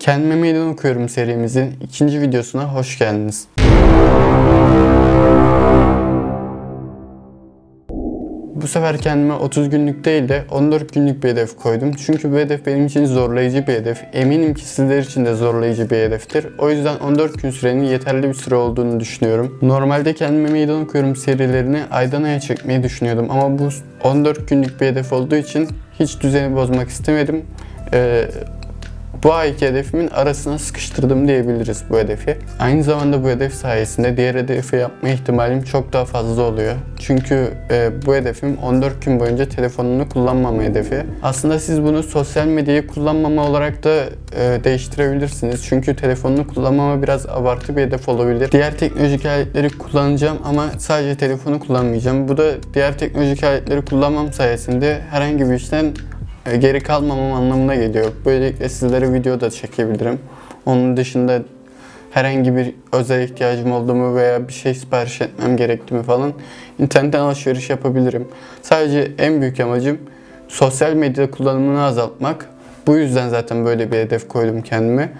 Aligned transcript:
Kendime 0.00 0.34
meydan 0.34 0.68
okuyorum 0.68 1.08
serimizin 1.08 1.74
ikinci 1.80 2.20
videosuna 2.20 2.74
hoş 2.74 2.98
geldiniz. 2.98 3.48
Bu 8.54 8.66
sefer 8.66 8.98
kendime 8.98 9.34
30 9.34 9.70
günlük 9.70 10.04
değil 10.04 10.28
de 10.28 10.44
14 10.50 10.94
günlük 10.94 11.24
bir 11.24 11.28
hedef 11.28 11.56
koydum. 11.56 11.92
Çünkü 12.06 12.32
bu 12.32 12.36
hedef 12.36 12.66
benim 12.66 12.86
için 12.86 13.04
zorlayıcı 13.04 13.66
bir 13.66 13.72
hedef. 13.72 14.04
Eminim 14.12 14.54
ki 14.54 14.64
sizler 14.64 14.98
için 14.98 15.26
de 15.26 15.34
zorlayıcı 15.34 15.90
bir 15.90 15.96
hedeftir. 15.96 16.46
O 16.58 16.70
yüzden 16.70 16.98
14 16.98 17.42
gün 17.42 17.50
sürenin 17.50 17.84
yeterli 17.84 18.28
bir 18.28 18.34
süre 18.34 18.54
olduğunu 18.54 19.00
düşünüyorum. 19.00 19.58
Normalde 19.62 20.14
kendime 20.14 20.50
meydan 20.50 20.82
okuyorum 20.82 21.16
serilerini 21.16 21.80
aydan 21.90 22.22
aya 22.22 22.40
çekmeyi 22.40 22.82
düşünüyordum. 22.82 23.30
Ama 23.30 23.58
bu 23.58 23.68
14 24.04 24.48
günlük 24.48 24.80
bir 24.80 24.86
hedef 24.86 25.12
olduğu 25.12 25.36
için 25.36 25.68
hiç 25.98 26.20
düzeni 26.20 26.56
bozmak 26.56 26.88
istemedim. 26.88 27.44
Ee, 27.92 28.24
bu 29.24 29.34
ayki 29.34 29.66
hedefimin 29.66 30.08
arasına 30.08 30.58
sıkıştırdım 30.58 31.28
diyebiliriz 31.28 31.84
bu 31.90 31.98
hedefi. 31.98 32.38
Aynı 32.58 32.82
zamanda 32.82 33.24
bu 33.24 33.28
hedef 33.28 33.54
sayesinde 33.54 34.16
diğer 34.16 34.34
hedefi 34.34 34.76
yapma 34.76 35.08
ihtimalim 35.08 35.62
çok 35.62 35.92
daha 35.92 36.04
fazla 36.04 36.42
oluyor. 36.42 36.74
Çünkü 36.98 37.50
e, 37.70 37.90
bu 38.06 38.14
hedefim 38.14 38.56
14 38.56 39.04
gün 39.04 39.20
boyunca 39.20 39.48
telefonunu 39.48 40.08
kullanmama 40.08 40.62
hedefi. 40.62 41.02
Aslında 41.22 41.58
siz 41.58 41.82
bunu 41.82 42.02
sosyal 42.02 42.46
medyayı 42.46 42.86
kullanmama 42.86 43.46
olarak 43.46 43.84
da 43.84 44.04
e, 44.36 44.64
değiştirebilirsiniz. 44.64 45.64
Çünkü 45.64 45.96
telefonunu 45.96 46.46
kullanmama 46.46 47.02
biraz 47.02 47.26
abartı 47.26 47.76
bir 47.76 47.82
hedef 47.82 48.08
olabilir. 48.08 48.52
Diğer 48.52 48.78
teknolojik 48.78 49.26
aletleri 49.26 49.68
kullanacağım 49.68 50.38
ama 50.44 50.70
sadece 50.78 51.16
telefonu 51.16 51.60
kullanmayacağım. 51.60 52.28
Bu 52.28 52.36
da 52.36 52.44
diğer 52.74 52.98
teknolojik 52.98 53.44
aletleri 53.44 53.84
kullanmam 53.84 54.32
sayesinde 54.32 55.00
herhangi 55.10 55.50
bir 55.50 55.54
işten 55.54 55.94
geri 56.44 56.80
kalmamam 56.80 57.32
anlamına 57.32 57.74
geliyor. 57.74 58.12
Böylelikle 58.24 58.68
sizlere 58.68 59.12
video 59.12 59.40
da 59.40 59.50
çekebilirim. 59.50 60.18
Onun 60.66 60.96
dışında 60.96 61.42
herhangi 62.10 62.56
bir 62.56 62.74
özel 62.92 63.22
ihtiyacım 63.22 63.72
oldu 63.72 63.94
mu 63.94 64.16
veya 64.16 64.48
bir 64.48 64.52
şey 64.52 64.74
sipariş 64.74 65.20
etmem 65.20 65.56
gerekti 65.56 65.94
mi 65.94 66.02
falan 66.02 66.32
internetten 66.78 67.20
alışveriş 67.20 67.70
yapabilirim. 67.70 68.28
Sadece 68.62 69.12
en 69.18 69.40
büyük 69.40 69.60
amacım 69.60 69.98
sosyal 70.48 70.92
medya 70.92 71.30
kullanımını 71.30 71.82
azaltmak. 71.82 72.46
Bu 72.86 72.96
yüzden 72.96 73.28
zaten 73.28 73.64
böyle 73.64 73.92
bir 73.92 73.96
hedef 73.96 74.28
koydum 74.28 74.62
kendime. 74.62 75.12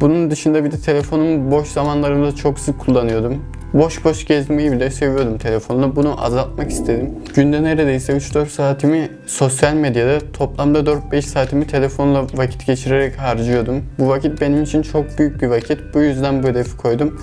Bunun 0.00 0.30
dışında 0.30 0.64
bir 0.64 0.72
de 0.72 0.78
telefonumu 0.78 1.50
boş 1.50 1.68
zamanlarımda 1.68 2.34
çok 2.34 2.58
sık 2.58 2.78
kullanıyordum. 2.78 3.44
Boş 3.74 4.04
boş 4.04 4.24
gezmeyi 4.24 4.72
bile 4.72 4.90
seviyordum 4.90 5.38
telefonla. 5.38 5.96
Bunu 5.96 6.24
azaltmak 6.24 6.70
istedim. 6.70 7.10
Günde 7.34 7.62
neredeyse 7.62 8.12
3-4 8.12 8.46
saatimi 8.46 9.10
sosyal 9.26 9.74
medyada, 9.74 10.32
toplamda 10.32 10.78
4-5 10.78 11.22
saatimi 11.22 11.66
telefonla 11.66 12.26
vakit 12.34 12.66
geçirerek 12.66 13.18
harcıyordum. 13.18 13.84
Bu 13.98 14.08
vakit 14.08 14.40
benim 14.40 14.62
için 14.62 14.82
çok 14.82 15.18
büyük 15.18 15.42
bir 15.42 15.46
vakit. 15.46 15.78
Bu 15.94 16.00
yüzden 16.00 16.42
bu 16.42 16.46
hedefi 16.46 16.76
koydum. 16.76 17.20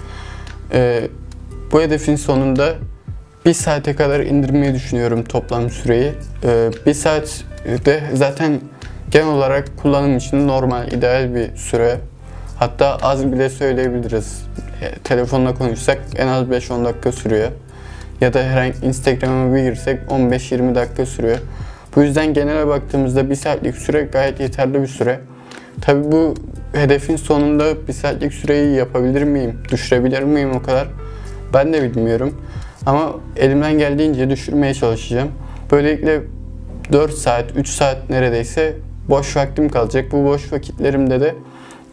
Ee, 0.73 1.07
bu 1.71 1.81
hedefin 1.81 2.15
sonunda 2.15 2.73
bir 3.45 3.53
saate 3.53 3.95
kadar 3.95 4.19
indirmeyi 4.19 4.73
düşünüyorum 4.73 5.23
toplam 5.23 5.69
süreyi. 5.69 6.11
Ee, 6.43 6.69
bir 6.85 6.93
saat 6.93 7.43
de 7.85 8.03
zaten 8.13 8.59
genel 9.11 9.27
olarak 9.27 9.77
kullanım 9.77 10.17
için 10.17 10.47
normal, 10.47 10.91
ideal 10.91 11.35
bir 11.35 11.55
süre. 11.55 11.97
Hatta 12.59 12.97
az 13.01 13.31
bile 13.31 13.49
söyleyebiliriz. 13.49 14.45
E, 14.85 14.91
telefonla 15.03 15.53
konuşsak 15.53 15.99
en 16.15 16.27
az 16.27 16.43
5-10 16.43 16.85
dakika 16.85 17.11
sürüyor. 17.11 17.49
Ya 18.21 18.33
da 18.33 18.43
herhangi 18.43 18.85
Instagram'a 18.85 19.55
bir 19.55 19.63
girsek 19.63 19.99
15-20 20.09 20.75
dakika 20.75 21.05
sürüyor. 21.05 21.37
Bu 21.95 22.01
yüzden 22.01 22.33
genele 22.33 22.67
baktığımızda 22.67 23.29
bir 23.29 23.35
saatlik 23.35 23.75
süre 23.75 24.01
gayet 24.01 24.39
yeterli 24.39 24.81
bir 24.81 24.87
süre. 24.87 25.19
Tabi 25.81 26.11
bu 26.11 26.33
hedefin 26.73 27.15
sonunda 27.15 27.87
bir 27.87 27.93
saatlik 27.93 28.33
süreyi 28.33 28.75
yapabilir 28.75 29.23
miyim, 29.23 29.59
düşürebilir 29.71 30.23
miyim 30.23 30.51
o 30.55 30.63
kadar 30.63 30.87
ben 31.53 31.73
de 31.73 31.83
bilmiyorum. 31.83 32.41
Ama 32.85 33.15
elimden 33.37 33.77
geldiğince 33.77 34.29
düşürmeye 34.29 34.73
çalışacağım. 34.73 35.29
Böylelikle 35.71 36.21
4 36.91 37.13
saat, 37.13 37.45
3 37.55 37.69
saat 37.69 38.09
neredeyse 38.09 38.73
boş 39.09 39.37
vaktim 39.37 39.69
kalacak. 39.69 40.11
Bu 40.11 40.25
boş 40.25 40.53
vakitlerimde 40.53 41.21
de 41.21 41.35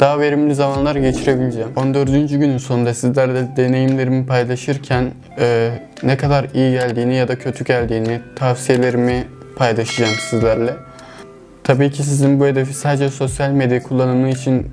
daha 0.03 0.21
verimli 0.21 0.55
zamanlar 0.55 0.97
geçirebileceğim. 0.97 1.69
14. 1.77 2.11
günün 2.31 2.59
sonunda 2.59 2.95
sizlerle 2.95 3.57
deneyimlerimi 3.57 4.27
paylaşırken 4.27 5.11
e, 5.39 5.71
ne 6.03 6.17
kadar 6.17 6.47
iyi 6.55 6.73
geldiğini 6.73 7.15
ya 7.15 7.29
da 7.29 7.39
kötü 7.39 7.65
geldiğini, 7.65 8.21
tavsiyelerimi 8.37 9.25
paylaşacağım 9.57 10.15
sizlerle. 10.31 10.75
Tabii 11.65 11.91
ki 11.91 12.03
sizin 12.03 12.41
bu 12.41 12.47
hedefi 12.47 12.75
sadece 12.75 13.09
sosyal 13.09 13.51
medya 13.51 13.83
kullanımı 13.83 14.29
için 14.29 14.67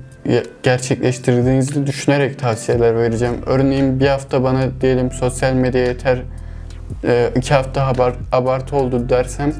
gerçekleştirdiğinizi 0.62 1.86
düşünerek 1.86 2.38
tavsiyeler 2.38 2.96
vereceğim. 2.96 3.36
Örneğin 3.46 4.00
bir 4.00 4.06
hafta 4.06 4.42
bana 4.44 4.80
diyelim 4.80 5.10
sosyal 5.10 5.52
medya 5.52 5.84
yeter, 5.84 6.18
e, 7.04 7.30
iki 7.36 7.54
hafta 7.54 7.86
abart, 7.86 8.16
abartı 8.32 8.76
oldu 8.76 9.08
dersem 9.08 9.52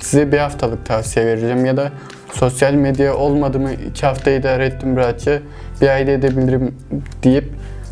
size 0.00 0.32
bir 0.32 0.38
haftalık 0.38 0.86
tavsiye 0.86 1.26
vereceğim 1.26 1.64
ya 1.64 1.76
da 1.76 1.92
sosyal 2.32 2.74
medya 2.74 3.16
olmadı 3.16 3.58
mı 3.60 3.70
iki 3.90 4.06
hafta 4.06 4.30
idare 4.30 4.66
ettim 4.66 4.96
rahatça 4.96 5.38
bir 5.80 5.88
ayda 5.88 6.10
edebilirim 6.10 6.74
deyip 7.22 7.44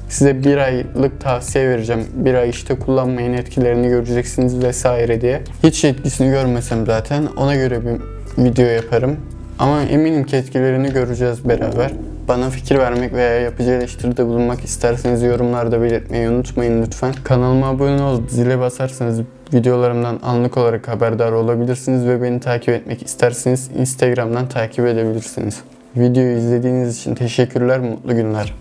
size 0.08 0.44
bir 0.44 0.56
aylık 0.56 1.20
tavsiye 1.20 1.68
vereceğim. 1.68 2.04
Bir 2.14 2.34
ay 2.34 2.50
işte 2.50 2.78
kullanmayın 2.78 3.32
etkilerini 3.32 3.88
göreceksiniz 3.88 4.62
vesaire 4.62 5.20
diye. 5.20 5.42
Hiç 5.62 5.84
etkisini 5.84 6.30
görmesem 6.30 6.86
zaten 6.86 7.26
ona 7.36 7.54
göre 7.54 7.80
bir 7.84 8.00
video 8.44 8.66
yaparım. 8.66 9.16
Ama 9.58 9.82
eminim 9.82 10.24
ki 10.24 10.36
etkilerini 10.36 10.92
göreceğiz 10.92 11.48
beraber. 11.48 11.92
Bana 12.28 12.50
fikir 12.50 12.78
vermek 12.78 13.12
veya 13.12 13.40
yapıcı 13.40 13.70
eleştiride 13.70 14.26
bulunmak 14.26 14.64
isterseniz 14.64 15.22
yorumlarda 15.22 15.82
belirtmeyi 15.82 16.28
unutmayın 16.28 16.82
lütfen. 16.82 17.14
Kanalıma 17.24 17.66
abone 17.66 18.02
olup 18.02 18.30
zile 18.30 18.58
basarsanız 18.58 19.20
videolarımdan 19.54 20.20
anlık 20.22 20.56
olarak 20.56 20.88
haberdar 20.88 21.32
olabilirsiniz 21.32 22.06
ve 22.06 22.22
beni 22.22 22.40
takip 22.40 22.68
etmek 22.68 23.06
isterseniz 23.06 23.70
Instagram'dan 23.78 24.48
takip 24.48 24.86
edebilirsiniz. 24.86 25.60
Videoyu 25.96 26.36
izlediğiniz 26.36 26.98
için 26.98 27.14
teşekkürler, 27.14 27.80
mutlu 27.80 28.16
günler. 28.16 28.54